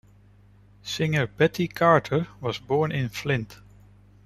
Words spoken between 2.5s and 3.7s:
born in Flint.